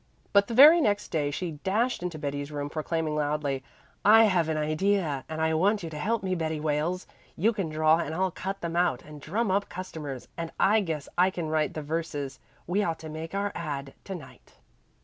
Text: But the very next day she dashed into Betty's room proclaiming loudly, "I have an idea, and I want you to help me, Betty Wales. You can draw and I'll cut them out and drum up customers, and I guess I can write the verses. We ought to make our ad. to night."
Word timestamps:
But 0.33 0.47
the 0.47 0.55
very 0.55 0.81
next 0.81 1.09
day 1.09 1.29
she 1.29 1.59
dashed 1.63 2.01
into 2.01 2.17
Betty's 2.17 2.51
room 2.51 2.71
proclaiming 2.71 3.13
loudly, 3.15 3.63
"I 4.03 4.23
have 4.23 4.49
an 4.49 4.57
idea, 4.57 5.23
and 5.29 5.39
I 5.39 5.53
want 5.53 5.83
you 5.83 5.91
to 5.91 5.97
help 5.99 6.23
me, 6.23 6.33
Betty 6.33 6.59
Wales. 6.59 7.05
You 7.35 7.53
can 7.53 7.69
draw 7.69 7.99
and 7.99 8.15
I'll 8.15 8.31
cut 8.31 8.61
them 8.61 8.75
out 8.75 9.03
and 9.03 9.21
drum 9.21 9.51
up 9.51 9.69
customers, 9.69 10.27
and 10.35 10.51
I 10.59 10.79
guess 10.81 11.07
I 11.19 11.29
can 11.29 11.49
write 11.49 11.75
the 11.75 11.83
verses. 11.83 12.39
We 12.65 12.81
ought 12.81 12.97
to 12.97 13.09
make 13.09 13.35
our 13.35 13.51
ad. 13.53 13.93
to 14.05 14.15
night." 14.15 14.55